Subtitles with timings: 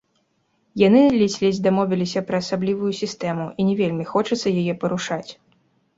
[0.87, 5.29] Яны ледзь-ледзь дамовіліся пра асаблівую сістэму і не вельмі хочацца яе парушаць.